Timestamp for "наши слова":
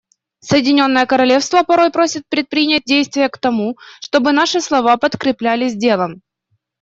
4.31-4.97